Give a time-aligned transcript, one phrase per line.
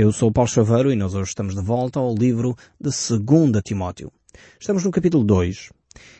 [0.00, 4.12] Eu sou Paulo Chaveiro e nós hoje estamos de volta ao livro de 2 Timóteo.
[4.60, 5.70] Estamos no capítulo 2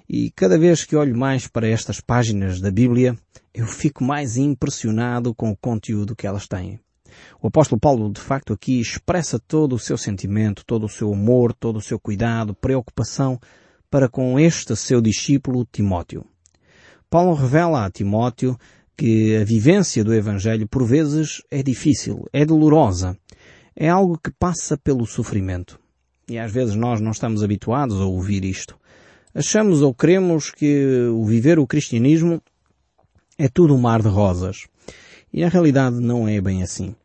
[0.09, 3.17] e cada vez que olho mais para estas páginas da Bíblia,
[3.55, 6.81] eu fico mais impressionado com o conteúdo que elas têm.
[7.41, 11.53] O apóstolo Paulo, de facto, aqui expressa todo o seu sentimento, todo o seu amor,
[11.53, 13.39] todo o seu cuidado, preocupação
[13.89, 16.27] para com este seu discípulo Timóteo.
[17.09, 18.59] Paulo revela a Timóteo
[18.97, 23.17] que a vivência do Evangelho por vezes é difícil, é dolorosa,
[23.81, 25.79] é algo que passa pelo sofrimento.
[26.29, 28.77] E às vezes nós não estamos habituados a ouvir isto.
[29.33, 32.43] Achamos ou queremos que o viver o cristianismo
[33.39, 34.67] é tudo um mar de rosas.
[35.33, 36.97] E a realidade não é bem assim.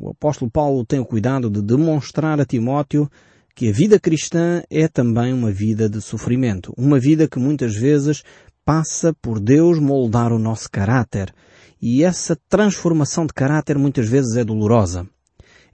[0.00, 3.10] O apóstolo Paulo tem o cuidado de demonstrar a Timóteo
[3.54, 6.72] que a vida cristã é também uma vida de sofrimento.
[6.74, 8.22] Uma vida que muitas vezes
[8.64, 11.34] passa por Deus moldar o nosso caráter.
[11.82, 15.06] E essa transformação de caráter muitas vezes é dolorosa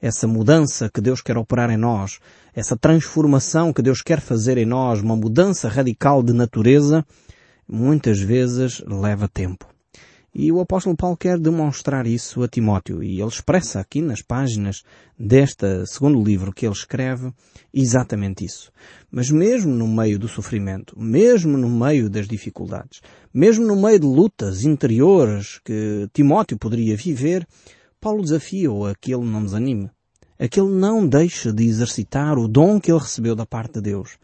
[0.00, 2.18] essa mudança que Deus quer operar em nós,
[2.54, 7.04] essa transformação que Deus quer fazer em nós, uma mudança radical de natureza,
[7.68, 9.66] muitas vezes leva tempo.
[10.32, 14.84] E o apóstolo Paulo quer demonstrar isso a Timóteo e ele expressa aqui nas páginas
[15.18, 17.32] deste segundo livro que ele escreve
[17.74, 18.70] exatamente isso.
[19.10, 23.00] Mas mesmo no meio do sofrimento, mesmo no meio das dificuldades,
[23.34, 27.44] mesmo no meio de lutas interiores que Timóteo poderia viver,
[28.00, 29.90] Paulo desafia-o a que ele não desanime,
[30.40, 33.82] a que ele não deixe de exercitar o dom que ele recebeu da parte de
[33.82, 34.16] Deus,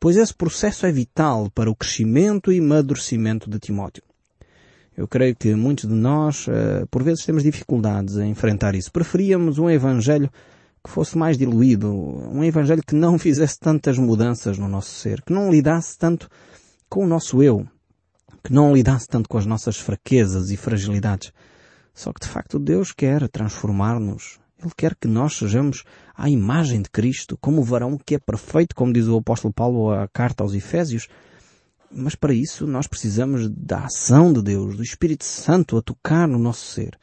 [0.00, 4.02] pois esse processo é vital para o crescimento e amadurecimento de Timóteo.
[4.96, 8.90] Eu creio que muitos de nós, eh, por vezes, temos dificuldades em enfrentar isso.
[8.90, 10.28] Preferíamos um evangelho
[10.84, 15.32] que fosse mais diluído, um evangelho que não fizesse tantas mudanças no nosso ser, que
[15.32, 16.28] não lidasse tanto
[16.88, 17.64] com o nosso eu,
[18.42, 21.32] que não lidasse tanto com as nossas fraquezas e fragilidades.
[21.94, 24.40] Só que de facto Deus quer transformar-nos.
[24.62, 28.74] Ele quer que nós sejamos à imagem de Cristo, como o varão que é perfeito,
[28.74, 31.08] como diz o apóstolo Paulo a carta aos Efésios.
[31.90, 36.38] Mas para isso nós precisamos da ação de Deus, do Espírito Santo a tocar no
[36.38, 36.98] nosso ser.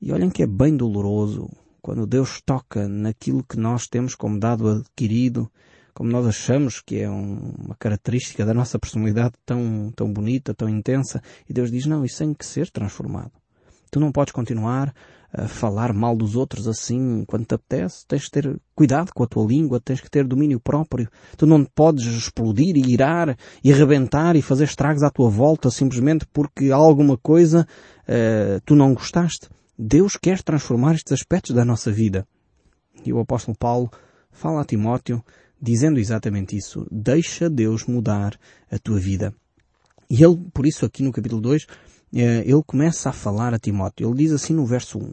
[0.00, 1.48] E olhem que é bem doloroso
[1.80, 5.50] quando Deus toca naquilo que nós temos como dado adquirido,
[5.94, 10.68] como nós achamos que é um, uma característica da nossa personalidade tão, tão bonita, tão
[10.68, 13.32] intensa, e Deus diz, não, isso tem que ser transformado.
[13.90, 14.94] Tu não podes continuar
[15.32, 18.06] a falar mal dos outros assim quando te apetece.
[18.06, 21.08] Tens que ter cuidado com a tua língua, tens que ter domínio próprio.
[21.36, 26.26] Tu não podes explodir e irar e arrebentar e fazer estragos à tua volta simplesmente
[26.32, 27.66] porque alguma coisa
[28.02, 29.48] uh, tu não gostaste.
[29.78, 32.26] Deus quer transformar estes aspectos da nossa vida.
[33.04, 33.90] E o apóstolo Paulo
[34.32, 35.22] fala a Timóteo
[35.60, 36.86] dizendo exatamente isso.
[36.90, 38.38] Deixa Deus mudar
[38.70, 39.34] a tua vida.
[40.10, 41.66] E ele, por isso, aqui no capítulo 2, eh,
[42.12, 44.08] ele começa a falar a Timóteo.
[44.08, 45.12] Ele diz assim no verso 1.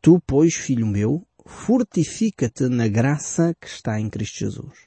[0.00, 4.86] Tu, pois, filho meu, fortifica-te na graça que está em Cristo Jesus.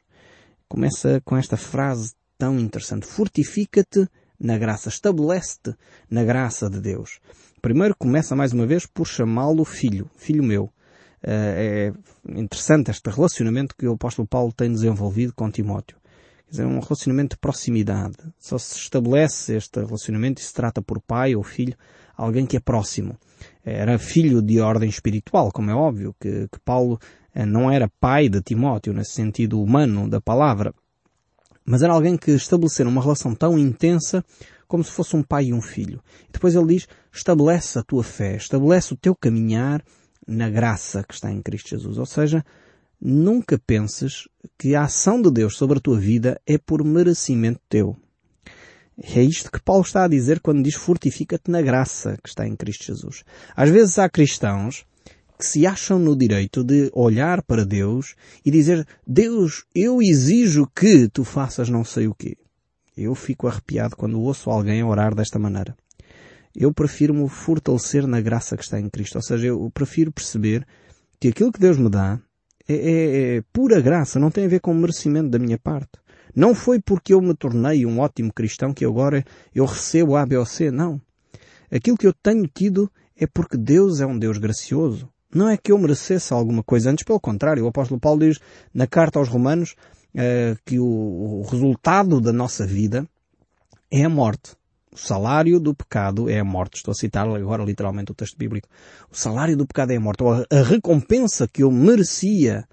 [0.68, 3.06] Começa com esta frase tão interessante.
[3.06, 4.08] Fortifica-te
[4.40, 4.90] na graça.
[4.90, 5.75] Estabelece-te
[6.09, 7.20] na graça de Deus.
[7.62, 10.09] Primeiro começa mais uma vez por chamá-lo filho.
[10.16, 10.72] Filho meu.
[11.22, 11.91] Eh,
[12.26, 15.97] é interessante este relacionamento que o apóstolo Paulo tem desenvolvido com Timóteo.
[16.50, 18.18] Quer dizer, um relacionamento de proximidade.
[18.40, 21.76] Só se estabelece este relacionamento e se trata por pai ou filho,
[22.18, 23.16] alguém que é próximo.
[23.64, 27.00] Era filho de ordem espiritual, como é óbvio, que, que Paulo
[27.36, 30.74] eh, não era pai de Timóteo, nesse sentido humano da palavra,
[31.64, 34.26] mas era alguém que estabeleceram uma relação tão intensa
[34.68, 36.02] como se fosse um pai e um filho.
[36.28, 39.84] E depois ele diz, estabelece a tua fé, estabelece o teu caminhar
[40.28, 42.00] na graça que está em Cristo Jesus.
[42.00, 42.44] Ou seja,
[43.02, 44.28] Nunca penses
[44.58, 47.96] que a ação de Deus sobre a tua vida é por merecimento teu.
[49.02, 52.58] É isto que Paulo está a dizer quando diz fortifica-te na graça que está em
[52.58, 53.24] Cristo Jesus.
[53.56, 54.86] Às vezes há cristãos
[55.38, 58.16] que se acham no direito de olhar para Deus
[58.46, 62.36] e dizer Deus, eu exijo que tu faças não sei o quê.
[62.98, 65.74] Eu fico arrepiado quando ouço alguém orar desta maneira.
[66.54, 69.16] Eu prefiro-me fortalecer na graça que está em Cristo.
[69.16, 70.68] Ou seja, eu prefiro perceber
[71.18, 72.20] que aquilo que Deus me dá
[72.69, 75.91] é, é, é pura graça, não tem a ver com merecimento da minha parte.
[76.35, 80.38] Não foi porque eu me tornei um ótimo cristão que agora eu recebo A, B
[80.38, 81.02] ou C, não.
[81.72, 85.09] Aquilo que eu tenho tido é porque Deus é um Deus gracioso.
[85.34, 87.64] Não é que eu merecesse alguma coisa, antes pelo contrário.
[87.64, 88.40] O apóstolo Paulo diz
[88.73, 89.76] na carta aos Romanos
[90.16, 93.08] uh, que o, o resultado da nossa vida
[93.91, 94.59] é a morte.
[94.91, 96.78] O salário do pecado é a morte.
[96.78, 98.68] Estou a citar agora literalmente o texto bíblico.
[99.12, 100.24] O salário do pecado é a morte.
[100.24, 102.68] A recompensa que eu merecia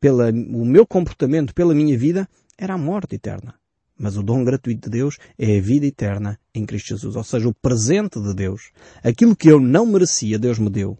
[0.00, 0.32] pelo
[0.64, 3.54] meu comportamento, pela minha vida, era a morte eterna.
[3.98, 7.16] Mas o dom gratuito de Deus é a vida eterna em Cristo Jesus.
[7.16, 8.70] Ou seja, o presente de Deus.
[9.02, 10.96] Aquilo que eu não merecia, Deus me deu.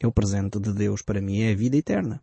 [0.00, 2.20] É o presente de Deus para mim, é a vida eterna.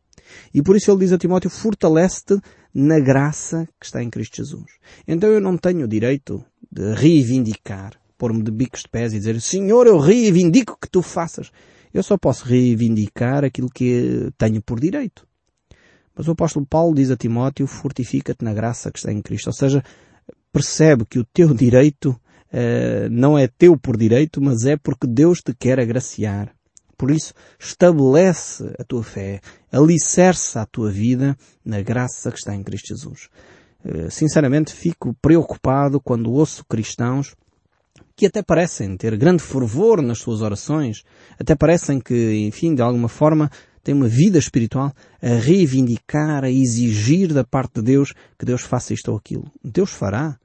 [0.54, 2.42] E por isso ele diz a Timóteo, fortalece-te
[2.76, 4.70] na graça que está em Cristo Jesus.
[5.08, 9.40] Então eu não tenho o direito de reivindicar, pôr-me de bicos de pés e dizer,
[9.40, 11.52] Senhor, eu reivindico que tu faças.
[11.94, 15.26] Eu só posso reivindicar aquilo que tenho por direito.
[16.14, 19.48] Mas o apóstolo Paulo diz a Timóteo, fortifica-te na graça que está em Cristo.
[19.48, 19.84] Ou seja,
[20.52, 25.40] percebe que o teu direito uh, não é teu por direito, mas é porque Deus
[25.40, 26.55] te quer agraciar.
[26.98, 32.64] Por isso, estabelece a tua fé, alicerça a tua vida na graça que está em
[32.64, 33.30] Cristo Jesus.
[33.84, 37.36] Uh, sinceramente, fico preocupado quando ouço cristãos
[38.16, 41.04] que até parecem ter grande fervor nas suas orações,
[41.40, 43.52] até parecem que, enfim, de alguma forma,
[43.84, 48.94] tem uma vida espiritual a reivindicar, a exigir da parte de Deus que Deus faça
[48.94, 49.52] isto ou aquilo.
[49.64, 50.40] Deus fará.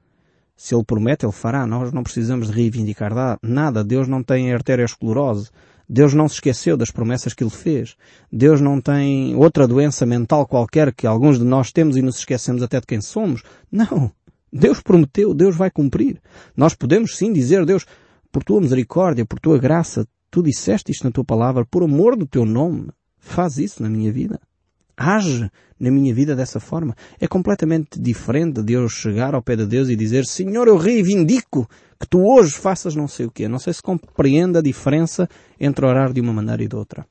[0.55, 1.65] Se Ele promete, Ele fará.
[1.65, 3.83] Nós não precisamos de reivindicar nada.
[3.83, 5.49] Deus não tem arteriosclerose.
[5.87, 7.95] Deus não se esqueceu das promessas que Ele fez.
[8.31, 12.63] Deus não tem outra doença mental qualquer que alguns de nós temos e nos esquecemos
[12.63, 13.43] até de quem somos.
[13.71, 14.11] Não.
[14.51, 16.21] Deus prometeu, Deus vai cumprir.
[16.55, 17.85] Nós podemos sim dizer, Deus,
[18.31, 22.25] por tua misericórdia, por tua graça, tu disseste isto na tua palavra, por amor do
[22.25, 22.89] teu nome.
[23.17, 24.39] Faz isso na minha vida.
[25.01, 25.49] Age
[25.79, 26.95] na minha vida dessa forma.
[27.19, 31.67] É completamente diferente de eu chegar ao pé de Deus e dizer, Senhor, eu reivindico
[31.99, 33.47] que tu hoje faças não sei o quê.
[33.47, 35.27] Não sei se compreende a diferença
[35.59, 37.05] entre orar de uma maneira e de outra.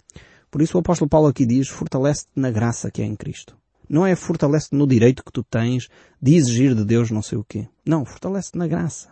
[0.51, 3.57] Por isso o apóstolo Paulo aqui diz, fortalece-te na graça que é em Cristo.
[3.89, 5.89] Não é fortalece-te no direito que tu tens
[6.23, 7.67] de exigir de Deus não sei o quê.
[7.85, 9.09] Não, fortalece-te na graça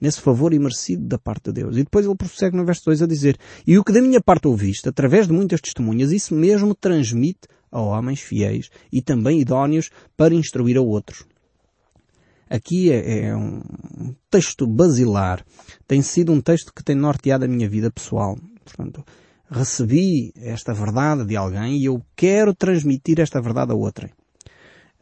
[0.00, 1.76] nesse favor imerecido da parte de Deus.
[1.76, 4.48] E depois ele prossegue no verso 2 a dizer, e o que da minha parte
[4.48, 10.34] ouviste, através de muitas testemunhas, isso mesmo transmite a homens fiéis e também idóneos para
[10.34, 11.24] instruir a outros.
[12.48, 13.62] Aqui é, é um
[14.28, 15.44] texto basilar.
[15.86, 18.36] Tem sido um texto que tem norteado a minha vida pessoal.
[18.64, 19.04] Portanto,
[19.48, 24.10] recebi esta verdade de alguém e eu quero transmitir esta verdade a outrem.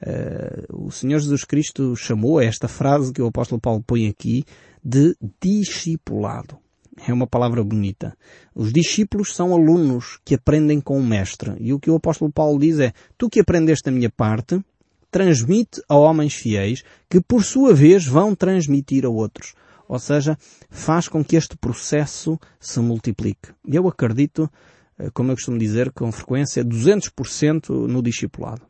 [0.00, 4.44] Uh, o Senhor Jesus Cristo chamou esta frase que o apóstolo Paulo põe aqui
[4.85, 6.59] de discipulado.
[7.06, 8.17] É uma palavra bonita.
[8.55, 11.55] Os discípulos são alunos que aprendem com o mestre.
[11.61, 14.62] E o que o apóstolo Paulo diz é, tu que aprendeste da minha parte,
[15.11, 19.55] transmite a homens fiéis que por sua vez vão transmitir a outros.
[19.89, 20.37] Ou seja,
[20.69, 23.50] faz com que este processo se multiplique.
[23.67, 24.50] Eu acredito,
[24.99, 28.61] eh, como eu costumo dizer, com frequência, 200% no discipulado.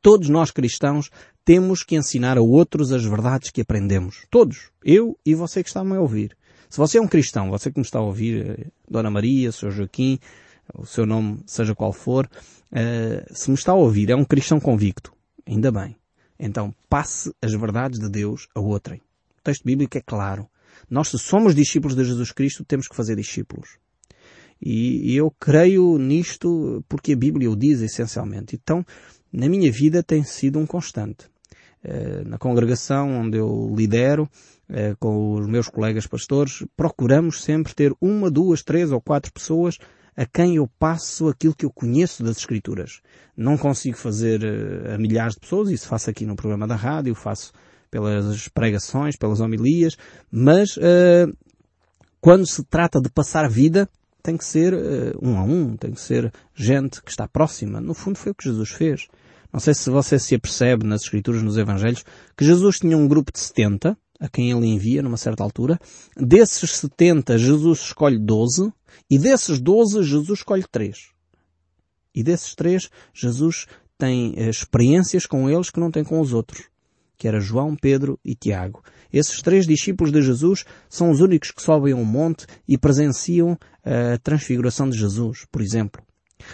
[0.00, 1.10] Todos nós cristãos
[1.44, 4.24] temos que ensinar a outros as verdades que aprendemos.
[4.30, 4.70] Todos.
[4.84, 6.36] Eu e você que está-me a ouvir.
[6.72, 9.70] Se você é um cristão, você que me está a ouvir, eh, Dona Maria, Sr.
[9.72, 10.18] Joaquim,
[10.72, 14.58] o seu nome seja qual for, uh, se me está a ouvir, é um cristão
[14.58, 15.12] convicto.
[15.46, 15.94] Ainda bem.
[16.38, 19.02] Então, passe as verdades de Deus a outrem.
[19.38, 20.48] O texto bíblico é claro.
[20.88, 23.76] Nós, se somos discípulos de Jesus Cristo, temos que fazer discípulos.
[24.58, 28.56] E, e eu creio nisto porque a Bíblia o diz essencialmente.
[28.56, 28.82] Então,
[29.30, 31.30] na minha vida tem sido um constante.
[31.84, 34.30] Eh, na congregação onde eu lidero,
[34.98, 39.78] com os meus colegas pastores, procuramos sempre ter uma, duas, três ou quatro pessoas
[40.16, 43.00] a quem eu passo aquilo que eu conheço das Escrituras.
[43.36, 47.14] Não consigo fazer eh, a milhares de pessoas, isso faço aqui no programa da rádio,
[47.14, 47.52] faço
[47.90, 49.96] pelas pregações, pelas homilias,
[50.30, 51.30] mas uh,
[52.22, 53.86] quando se trata de passar vida,
[54.22, 57.82] tem que ser uh, um a um, tem que ser gente que está próxima.
[57.82, 59.08] No fundo foi o que Jesus fez.
[59.52, 62.02] Não sei se você se apercebe nas Escrituras, nos Evangelhos,
[62.34, 65.80] que Jesus tinha um grupo de 70, a quem ele envia numa certa altura.
[66.16, 68.72] Desses 70, Jesus escolhe 12,
[69.10, 70.96] e desses 12, Jesus escolhe 3.
[72.14, 73.66] E desses 3, Jesus
[73.98, 76.68] tem eh, experiências com eles que não tem com os outros,
[77.18, 78.84] que era João, Pedro e Tiago.
[79.12, 84.18] Esses três discípulos de Jesus são os únicos que sobem um monte e presenciam a
[84.18, 86.00] transfiguração de Jesus, por exemplo.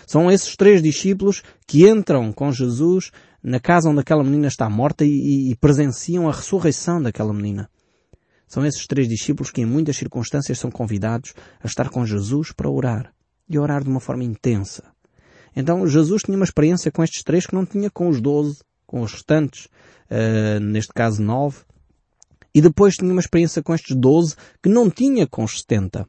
[0.06, 3.10] São esses três discípulos que entram com Jesus
[3.42, 7.70] na casa onde aquela menina está morta e, e, presenciam a ressurreição daquela menina.
[8.46, 12.70] São esses três discípulos que em muitas circunstâncias são convidados a estar com Jesus para
[12.70, 13.12] orar.
[13.48, 14.84] E orar de uma forma intensa.
[15.54, 19.02] Então Jesus tinha uma experiência com estes três que não tinha com os doze, com
[19.02, 19.66] os restantes,
[20.10, 21.58] uh, neste caso nove.
[22.54, 26.06] E depois tinha uma experiência com estes doze que não tinha com os setenta.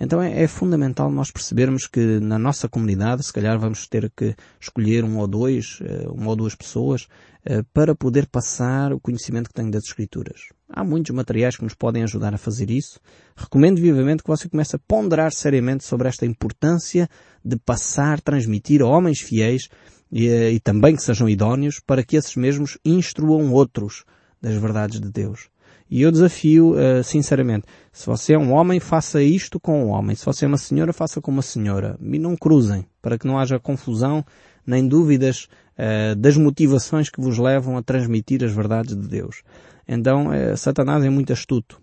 [0.00, 4.34] Então é, é, fundamental nós percebermos que na nossa comunidade, se calhar vamos ter que
[4.60, 7.08] escolher um ou dois, eh, uma ou duas pessoas,
[7.44, 10.40] eh, para poder passar o conhecimento que tenho das Escrituras.
[10.68, 13.00] Há muitos materiais que nos podem ajudar a fazer isso.
[13.36, 17.08] Recomendo vivamente que você comece a ponderar seriamente sobre esta importância
[17.44, 19.68] de passar, transmitir a homens fiéis
[20.12, 24.04] e, eh, e também que sejam idóneos para que esses mesmos instruam outros
[24.40, 25.48] das verdades de Deus.
[25.90, 30.14] E eu desafio, uh, sinceramente, se você é um homem, faça isto com um homem.
[30.14, 31.98] Se você é uma senhora, faça com uma senhora.
[32.00, 34.24] E não cruzem, para que não haja confusão
[34.66, 39.42] nem dúvidas uh, das motivações que vos levam a transmitir as verdades de Deus.
[39.86, 41.80] Então, uh, Satanás é muito astuto.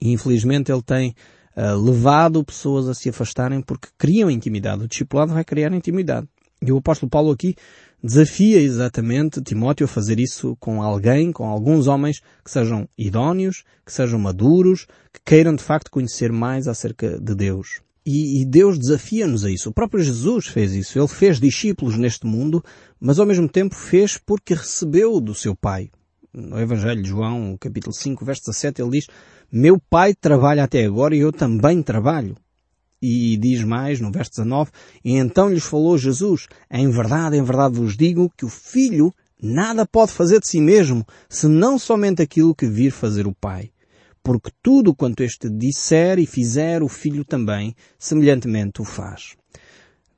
[0.00, 1.14] E infelizmente ele tem
[1.54, 4.84] levado pessoas a se afastarem porque criam intimidade.
[4.84, 6.26] O discipulado vai criar intimidade.
[6.64, 7.56] E o apóstolo Paulo aqui
[8.02, 13.92] desafia exatamente Timóteo a fazer isso com alguém, com alguns homens que sejam idóneos, que
[13.92, 17.80] sejam maduros, que queiram de facto conhecer mais acerca de Deus.
[18.06, 19.70] E, e Deus desafia-nos a isso.
[19.70, 20.98] O próprio Jesus fez isso.
[20.98, 22.64] Ele fez discípulos neste mundo,
[23.00, 25.90] mas ao mesmo tempo fez porque recebeu do seu Pai.
[26.32, 29.06] No Evangelho de João, capítulo 5, verso 17, ele diz,
[29.50, 32.36] Meu Pai trabalha até agora e eu também trabalho.
[33.02, 34.70] E diz mais, no verso 19,
[35.04, 39.84] E então lhes falou Jesus, Em verdade, em verdade vos digo que o Filho nada
[39.84, 43.72] pode fazer de si mesmo, senão somente aquilo que vir fazer o Pai.
[44.22, 49.34] Porque tudo quanto este disser e fizer, o Filho também, semelhantemente o faz.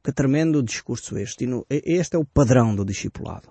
[0.03, 1.49] Que tremendo discurso este.
[1.71, 3.49] Este é o padrão do discipulado.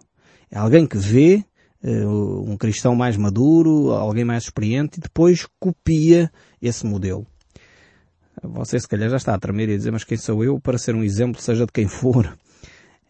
[0.52, 1.44] É alguém que vê
[1.82, 7.25] eh, um cristão mais maduro, alguém mais experiente, e depois copia esse modelo.
[8.44, 10.78] Você se calhar já está a tremer e a dizer, mas quem sou eu para
[10.78, 12.38] ser um exemplo, seja de quem for?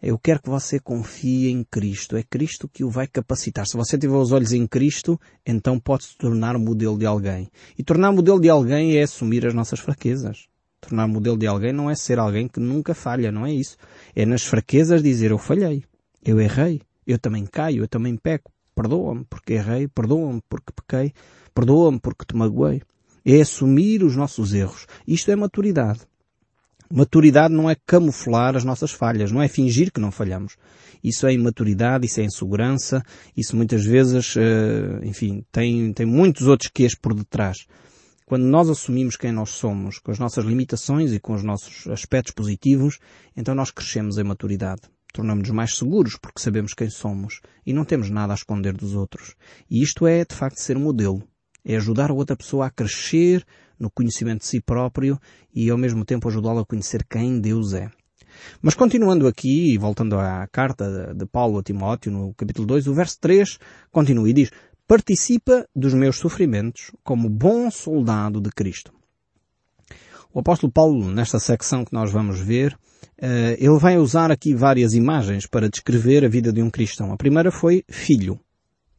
[0.00, 2.16] Eu quero que você confie em Cristo.
[2.16, 3.66] É Cristo que o vai capacitar.
[3.66, 7.48] Se você tiver os olhos em Cristo, então pode se tornar modelo de alguém.
[7.76, 10.46] E tornar modelo de alguém é assumir as nossas fraquezas.
[10.80, 13.76] Tornar modelo de alguém não é ser alguém que nunca falha, não é isso.
[14.14, 15.82] É nas fraquezas dizer eu falhei,
[16.24, 18.52] eu errei, eu também caio, eu também peco.
[18.74, 21.12] Perdoa-me porque errei, perdoa-me porque pequei,
[21.54, 22.82] perdoa-me porque te magoei
[23.24, 24.86] é assumir os nossos erros.
[25.06, 26.00] Isto é maturidade.
[26.90, 30.56] Maturidade não é camuflar as nossas falhas, não é fingir que não falhamos.
[31.02, 33.02] Isso é imaturidade, isso é insegurança,
[33.36, 37.66] isso muitas vezes, eh, enfim, tem, tem muitos outros quês por detrás.
[38.26, 42.32] Quando nós assumimos quem nós somos, com as nossas limitações e com os nossos aspectos
[42.32, 42.98] positivos,
[43.36, 44.82] então nós crescemos em maturidade.
[45.12, 49.34] Tornamos-nos mais seguros porque sabemos quem somos e não temos nada a esconder dos outros.
[49.70, 51.22] E isto é, de facto, ser modelo
[51.64, 53.44] é ajudar a outra pessoa a crescer
[53.78, 55.18] no conhecimento de si próprio
[55.54, 57.90] e ao mesmo tempo ajudá-la a conhecer quem Deus é.
[58.60, 62.94] Mas continuando aqui e voltando à carta de Paulo a Timóteo, no capítulo 2, o
[62.94, 63.58] verso 3
[63.90, 64.50] continua e diz,
[64.86, 68.92] participa dos meus sofrimentos como bom soldado de Cristo.
[70.32, 72.76] O apóstolo Paulo, nesta secção que nós vamos ver,
[73.16, 77.12] eh, ele vai usar aqui várias imagens para descrever a vida de um cristão.
[77.12, 78.40] A primeira foi filho.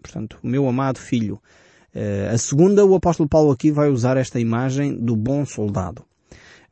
[0.02, 1.42] Portanto, o meu amado filho.
[1.96, 6.04] Uh, a segunda, o apóstolo Paulo aqui vai usar esta imagem do bom soldado.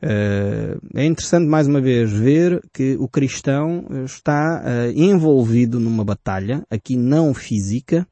[0.03, 6.61] Uh, é interessante mais uma vez ver que o cristão está uh, envolvido numa batalha,
[6.69, 8.05] aqui não física,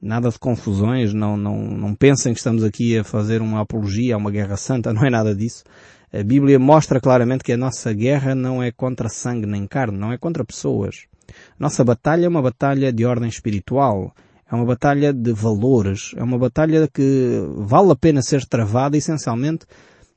[0.00, 4.18] nada de confusões, não, não, não pensem que estamos aqui a fazer uma apologia a
[4.18, 5.62] uma guerra santa, não é nada disso.
[6.10, 10.12] A Bíblia mostra claramente que a nossa guerra não é contra sangue nem carne, não
[10.12, 11.04] é contra pessoas.
[11.58, 14.14] Nossa batalha é uma batalha de ordem espiritual.
[14.50, 16.12] É uma batalha de valores.
[16.16, 19.66] É uma batalha que vale a pena ser travada essencialmente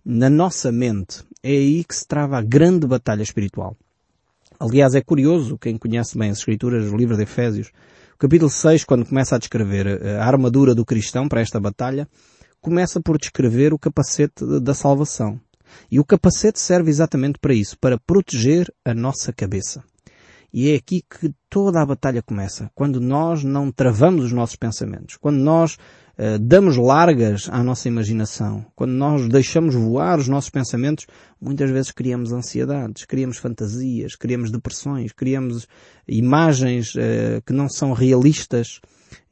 [0.05, 1.23] na nossa mente.
[1.41, 3.75] É aí que se trava a grande batalha espiritual.
[4.59, 7.71] Aliás, é curioso, quem conhece bem as Escrituras, o livro de Efésios,
[8.13, 12.07] o capítulo 6, quando começa a descrever a armadura do cristão para esta batalha,
[12.59, 15.39] começa por descrever o capacete da salvação.
[15.89, 19.83] E o capacete serve exatamente para isso, para proteger a nossa cabeça.
[20.53, 22.69] E é aqui que toda a batalha começa.
[22.73, 25.15] Quando nós não travamos os nossos pensamentos.
[25.17, 25.75] Quando nós
[26.17, 28.65] uh, damos largas à nossa imaginação.
[28.75, 31.05] Quando nós deixamos voar os nossos pensamentos,
[31.39, 35.67] muitas vezes criamos ansiedades, criamos fantasias, criamos depressões, criamos
[36.07, 38.81] imagens uh, que não são realistas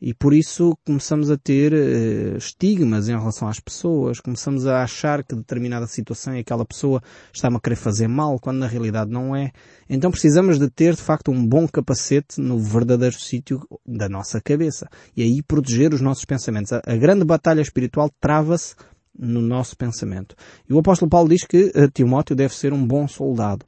[0.02, 5.24] e por isso começamos a ter uh, estigmas em relação às pessoas, começamos a achar
[5.24, 7.02] que determinada situação e aquela pessoa
[7.34, 9.52] está-me a querer fazer mal, quando na realidade não é.
[9.90, 14.88] Então precisamos de ter de facto um bom capacete no verdadeiro sítio da nossa cabeça
[15.16, 16.74] e aí proteger os nossos pensamentos.
[16.74, 18.76] A, a grande batalha espiritual trava-se
[19.18, 20.36] no nosso pensamento.
[20.70, 23.66] E o apóstolo Paulo diz que uh, Timóteo deve ser um bom soldado.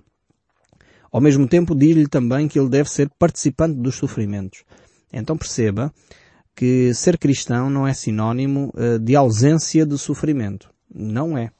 [1.11, 4.63] Ao mesmo tempo diz-lhe também que ele deve ser participante dos sofrimentos.
[5.11, 5.93] Então perceba
[6.55, 10.69] que ser cristão não é sinónimo uh, de ausência de sofrimento.
[10.93, 11.51] Não é.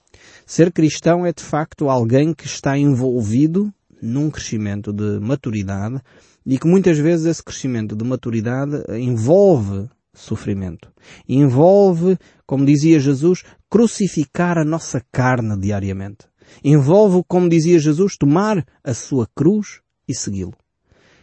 [0.45, 6.01] Ser cristão é de facto alguém que está envolvido num crescimento de maturidade
[6.45, 10.91] e que muitas vezes esse crescimento de maturidade envolve sofrimento.
[11.27, 16.25] Envolve, como dizia Jesus, crucificar a nossa carne diariamente.
[16.63, 20.53] Envolve, como dizia Jesus, tomar a sua cruz e segui-lo.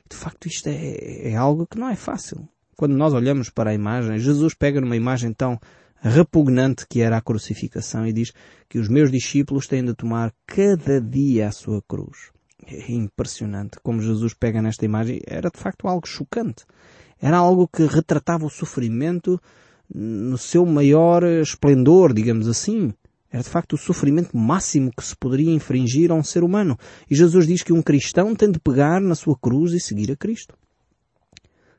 [0.08, 2.48] De facto, isto é, é algo que não é fácil.
[2.76, 5.58] Quando nós olhamos para a imagem, Jesus pega numa imagem tão
[6.00, 8.32] repugnante que era a crucificação e diz
[8.68, 12.30] que os meus discípulos têm de tomar cada dia a sua cruz.
[12.66, 15.20] É impressionante como Jesus pega nesta imagem.
[15.26, 16.64] Era de facto algo chocante.
[17.20, 19.40] Era algo que retratava o sofrimento
[19.92, 22.92] no seu maior esplendor, digamos assim.
[23.30, 26.78] Era de facto o sofrimento máximo que se poderia infringir a um ser humano.
[27.10, 30.16] E Jesus diz que um cristão tem de pegar na sua cruz e seguir a
[30.16, 30.56] Cristo.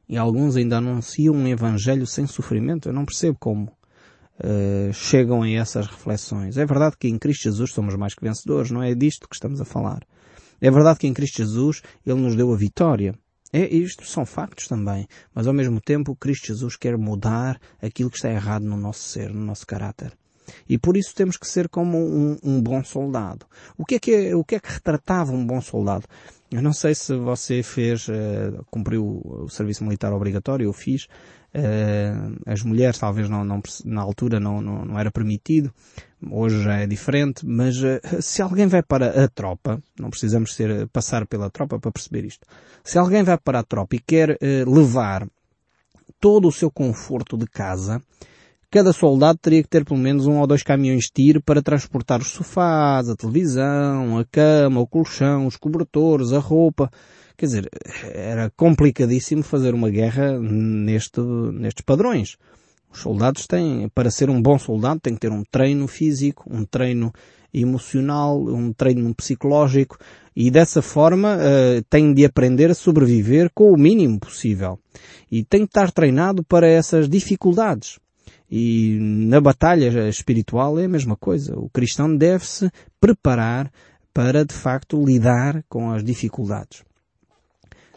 [0.10, 2.90] E alguns ainda anunciam um evangelho sem sofrimento.
[2.90, 6.58] Eu não percebo como uh, chegam a essas reflexões.
[6.58, 9.60] É verdade que em Cristo Jesus somos mais que vencedores, não é disto que estamos
[9.60, 10.02] a falar.
[10.62, 13.14] É verdade que em Cristo Jesus Ele nos deu a vitória.
[13.52, 18.18] É, isto são factos também, mas ao mesmo tempo Cristo Jesus quer mudar aquilo que
[18.18, 20.12] está errado no nosso ser, no nosso caráter.
[20.68, 23.46] E por isso temos que ser como um, um bom soldado.
[23.78, 26.06] O que, é que o que é que retratava um bom soldado?
[26.50, 31.06] Eu não sei se você fez, uh, cumpriu o serviço militar obrigatório, eu fiz.
[31.54, 35.74] Uh, as mulheres talvez não, não, na altura não, não, não, era permitido,
[36.30, 40.88] hoje já é diferente, mas uh, se alguém vai para a tropa, não precisamos ser,
[40.90, 42.46] passar pela tropa para perceber isto,
[42.84, 44.38] se alguém vai para a tropa e quer
[44.68, 45.28] levar
[46.20, 48.02] todo o seu conforto de casa,
[48.70, 52.20] Cada soldado teria que ter pelo menos um ou dois caminhões de tiro para transportar
[52.20, 56.92] os sofás, a televisão, a cama, o colchão, os cobertores, a roupa.
[57.38, 57.70] Quer dizer,
[58.14, 61.22] era complicadíssimo fazer uma guerra neste,
[61.54, 62.36] nestes padrões.
[62.92, 66.66] Os soldados têm, para ser um bom soldado, tem que ter um treino físico, um
[66.66, 67.14] treino
[67.54, 69.98] emocional, um treino psicológico
[70.36, 74.78] e dessa forma uh, tem de aprender a sobreviver com o mínimo possível.
[75.32, 77.98] E tem de estar treinado para essas dificuldades.
[78.50, 81.58] E na batalha espiritual é a mesma coisa.
[81.58, 83.72] O cristão deve-se preparar
[84.14, 86.82] para, de facto, lidar com as dificuldades.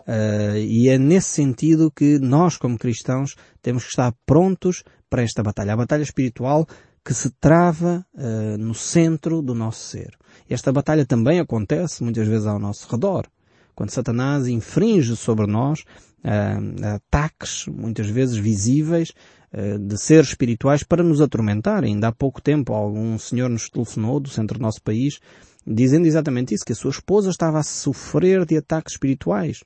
[0.01, 5.43] Uh, e é nesse sentido que nós, como cristãos, temos que estar prontos para esta
[5.43, 5.73] batalha.
[5.73, 6.67] A batalha espiritual
[7.05, 10.11] que se trava uh, no centro do nosso ser.
[10.49, 13.27] Esta batalha também acontece muitas vezes ao nosso redor.
[13.75, 15.85] Quando Satanás infringe sobre nós
[16.25, 19.13] uh, ataques, muitas vezes visíveis,
[19.53, 21.83] de seres espirituais para nos atormentar.
[21.85, 25.19] Ainda há pouco tempo algum senhor nos telefonou do centro do nosso país
[25.67, 29.63] dizendo exatamente isso, que a sua esposa estava a sofrer de ataques espirituais.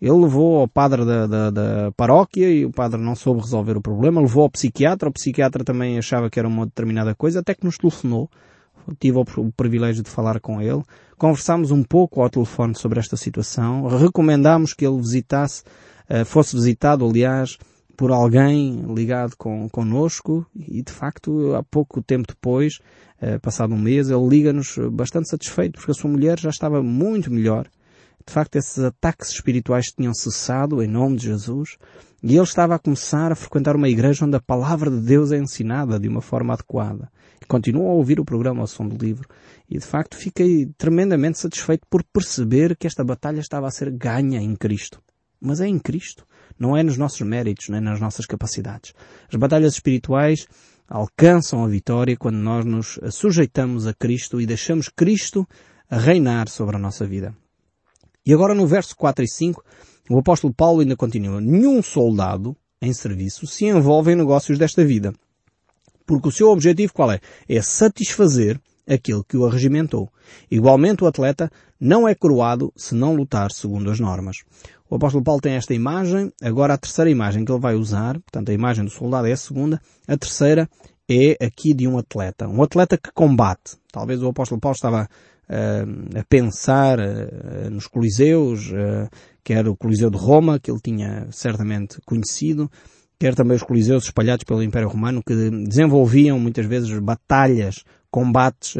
[0.00, 3.80] Ele levou ao padre da, da, da, paróquia e o padre não soube resolver o
[3.80, 7.64] problema, levou ao psiquiatra, o psiquiatra também achava que era uma determinada coisa, até que
[7.64, 8.28] nos telefonou.
[9.00, 10.82] Tive o privilégio de falar com ele.
[11.16, 13.86] Conversámos um pouco ao telefone sobre esta situação.
[13.86, 15.62] Recomendámos que ele visitasse,
[16.06, 17.56] eh, fosse visitado, aliás,
[17.96, 22.78] por alguém ligado com, connosco e de facto há pouco tempo depois,
[23.20, 27.32] eh, passado um mês, ele liga-nos bastante satisfeito porque a sua mulher já estava muito
[27.32, 27.68] melhor.
[28.26, 31.76] De facto esses ataques espirituais tinham cessado em nome de Jesus
[32.22, 35.36] e ele estava a começar a frequentar uma igreja onde a palavra de Deus é
[35.36, 37.10] ensinada de uma forma adequada.
[37.40, 39.28] E continua a ouvir o programa ao som do livro
[39.68, 44.40] e de facto fiquei tremendamente satisfeito por perceber que esta batalha estava a ser ganha
[44.40, 45.02] em Cristo.
[45.38, 46.26] Mas é em Cristo.
[46.58, 48.92] Não é nos nossos méritos, nem nas nossas capacidades.
[49.28, 50.46] As batalhas espirituais
[50.88, 55.46] alcançam a vitória quando nós nos sujeitamos a Cristo e deixamos Cristo
[55.90, 57.34] reinar sobre a nossa vida.
[58.26, 59.62] E agora no verso 4 e 5,
[60.10, 61.40] o apóstolo Paulo ainda continua.
[61.40, 65.12] Nenhum soldado em serviço se envolve em negócios desta vida.
[66.06, 67.20] Porque o seu objetivo qual é?
[67.48, 70.10] É satisfazer aquele que o arregimentou.
[70.50, 74.38] Igualmente o atleta não é coroado se não lutar segundo as normas.
[74.88, 78.50] O apóstolo Paulo tem esta imagem, agora a terceira imagem que ele vai usar, portanto
[78.50, 80.68] a imagem do soldado é a segunda, a terceira
[81.08, 82.46] é aqui de um atleta.
[82.46, 83.76] Um atleta que combate.
[83.90, 85.08] Talvez o apóstolo Paulo estava
[85.48, 89.08] uh, a pensar uh, nos coliseus, uh,
[89.42, 92.70] quer o coliseu de Roma, que ele tinha certamente conhecido,
[93.18, 95.34] quer também os coliseus espalhados pelo Império Romano, que
[95.66, 98.76] desenvolviam muitas vezes batalhas, combates,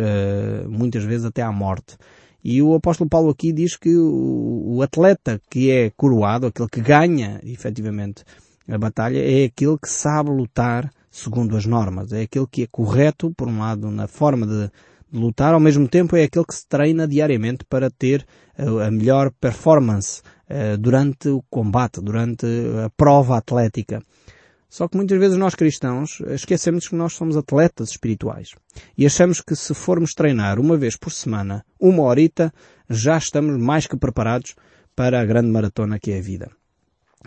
[0.68, 1.96] muitas vezes até à morte.
[2.44, 7.40] E o apóstolo Paulo aqui diz que o, atleta que é coroado, aquele que ganha
[7.42, 8.22] efetivamente
[8.68, 12.12] a batalha, é aquele que sabe lutar segundo as normas.
[12.12, 14.70] É aquele que é correto, por um lado, na forma de,
[15.10, 18.26] de lutar, ao mesmo tempo é aquele que se treina diariamente para ter
[18.58, 22.44] a, a melhor performance uh, durante o combate, durante
[22.84, 24.02] a prova atlética.
[24.74, 28.56] Só que muitas vezes nós cristãos esquecemos que nós somos atletas espirituais.
[28.98, 32.52] E achamos que se formos treinar uma vez por semana, uma horita,
[32.90, 34.56] já estamos mais que preparados
[34.96, 36.50] para a grande maratona que é a vida.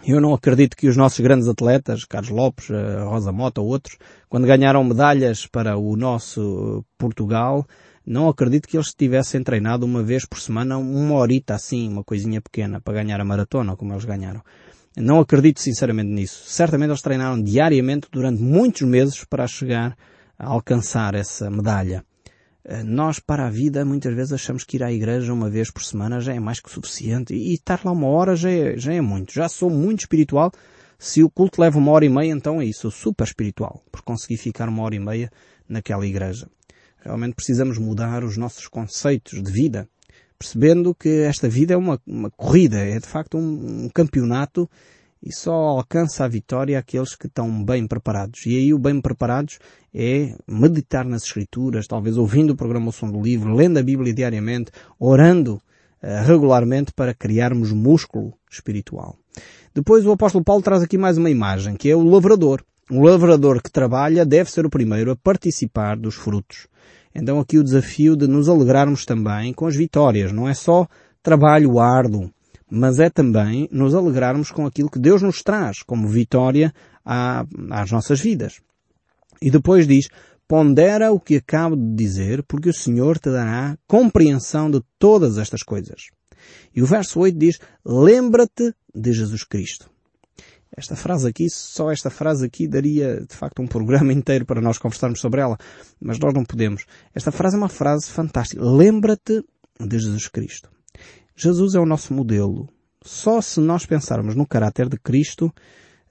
[0.06, 3.98] Eu não acredito que os nossos grandes atletas, Carlos Lopes, eh, Rosa Mota ou outros,
[4.28, 7.66] quando ganharam medalhas para o nosso Portugal,
[8.06, 12.42] não acredito que eles tivessem treinado uma vez por semana, uma horita assim, uma coisinha
[12.42, 14.42] pequena, para ganhar a maratona, como eles ganharam.
[15.00, 16.44] Não acredito sinceramente nisso.
[16.48, 19.96] Certamente eles treinaram diariamente durante muitos meses para chegar
[20.40, 22.04] a alcançar essa medalha.
[22.66, 25.84] Eh, nós, para a vida, muitas vezes achamos que ir à igreja uma vez por
[25.84, 29.00] semana já é mais que suficiente e estar lá uma hora já é, já é
[29.00, 29.34] muito.
[29.34, 30.52] Já sou muito espiritual.
[30.98, 32.82] Se o culto leva uma hora e meia, então é isso.
[32.82, 35.32] Sou super espiritual por conseguir ficar uma hora e meia
[35.70, 36.50] naquela igreja.
[37.02, 39.88] Realmente precisamos mudar os nossos conceitos de vida,
[40.38, 44.70] percebendo que esta vida é uma, uma corrida, é de facto um, um campeonato
[45.22, 48.46] e só alcança a vitória aqueles que estão bem preparados.
[48.46, 49.60] E aí o bem preparados
[49.94, 54.14] é meditar nas Escrituras, talvez ouvindo o programa O Som do Livro, lendo a Bíblia
[54.14, 59.18] diariamente, orando uh, regularmente para criarmos músculo espiritual.
[59.74, 62.64] Depois o apóstolo Paulo traz aqui mais uma imagem, que é o lavrador.
[62.90, 66.68] O lavrador que trabalha deve ser o primeiro a participar dos frutos.
[67.18, 70.32] Então aqui o desafio de nos alegrarmos também com as vitórias.
[70.32, 70.88] Não é só
[71.24, 72.32] trabalho árduo,
[72.70, 76.72] mas é também nos alegrarmos com aquilo que Deus nos traz como vitória
[77.04, 78.62] às nossas vidas.
[79.42, 80.10] E depois diz,
[80.48, 85.64] pondera o que acabo de dizer, porque o Senhor te dará compreensão de todas estas
[85.64, 86.10] coisas.
[86.76, 89.90] E o verso 8 diz, lembra-te de Jesus Cristo.
[90.76, 94.78] Esta frase aqui, só esta frase aqui daria de facto um programa inteiro para nós
[94.78, 95.58] conversarmos sobre ela,
[96.00, 96.86] mas nós não podemos.
[97.14, 98.64] Esta frase é uma frase fantástica.
[98.64, 99.44] Lembra-te
[99.80, 100.70] de Jesus Cristo.
[101.36, 102.68] Jesus é o nosso modelo.
[103.04, 105.54] Só se nós pensarmos no caráter de Cristo,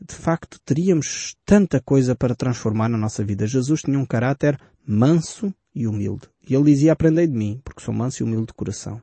[0.01, 3.47] de facto teríamos tanta coisa para transformar na nossa vida.
[3.47, 6.29] Jesus tinha um caráter manso e humilde.
[6.49, 9.03] E ele dizia, aprendei de mim, porque sou manso e humilde de coração.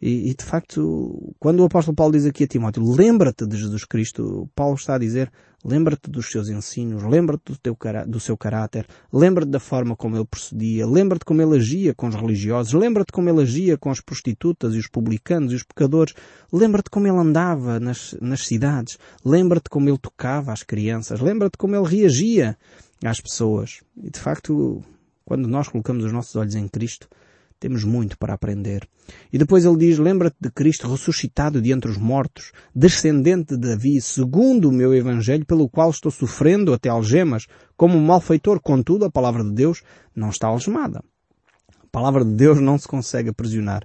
[0.00, 3.84] E, e, de facto, quando o apóstolo Paulo diz aqui a Timóteo, lembra-te de Jesus
[3.84, 5.32] Cristo, Paulo está a dizer,
[5.64, 10.26] lembra-te dos seus ensinos, lembra-te do, teu, do seu caráter, lembra-te da forma como ele
[10.26, 14.74] procedia, lembra-te como ele agia com os religiosos, lembra-te como ele agia com as prostitutas
[14.74, 16.14] e os publicanos e os pecadores,
[16.52, 21.74] lembra-te como ele andava nas, nas cidades, lembra-te como ele tocava às crianças, lembra-te como
[21.74, 22.56] ele reagia
[23.02, 23.80] às pessoas.
[23.96, 24.82] E de facto,
[25.24, 27.08] quando nós colocamos os nossos olhos em Cristo,
[27.58, 28.86] temos muito para aprender.
[29.32, 34.00] E depois ele diz, lembra-te de Cristo ressuscitado de entre os mortos, descendente de Davi,
[34.00, 38.60] segundo o meu evangelho, pelo qual estou sofrendo até algemas, como um malfeitor.
[38.60, 39.82] Contudo, a palavra de Deus
[40.14, 41.02] não está algemada.
[41.82, 43.84] A palavra de Deus não se consegue aprisionar.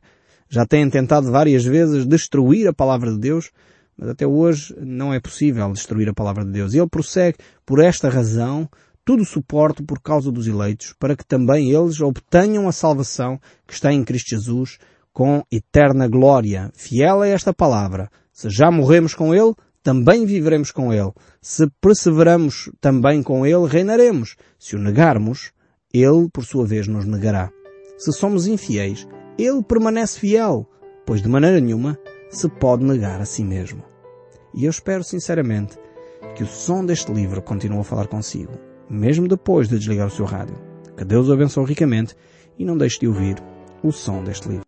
[0.49, 3.51] Já têm tentado várias vezes destruir a palavra de Deus,
[3.97, 6.73] mas até hoje não é possível destruir a palavra de Deus.
[6.73, 8.69] E ele prossegue, por esta razão,
[9.11, 13.91] tudo suporto por causa dos eleitos, para que também eles obtenham a salvação que está
[13.91, 14.77] em Cristo Jesus
[15.11, 16.71] com eterna glória.
[16.73, 18.09] Fiel é esta palavra.
[18.31, 21.11] Se já morremos com Ele, também viveremos com Ele.
[21.41, 24.37] Se perseveramos também com Ele, reinaremos.
[24.57, 25.51] Se o negarmos,
[25.93, 27.51] Ele, por sua vez, nos negará.
[27.97, 29.05] Se somos infiéis,
[29.37, 30.65] Ele permanece fiel,
[31.05, 33.83] pois de maneira nenhuma se pode negar a si mesmo.
[34.55, 35.77] E eu espero sinceramente
[36.33, 40.25] que o som deste livro continue a falar consigo mesmo depois de desligar o seu
[40.25, 40.55] rádio.
[40.97, 42.15] Que Deus o abençoe ricamente
[42.59, 43.37] e não deixe de ouvir
[43.81, 44.65] o som deste livro.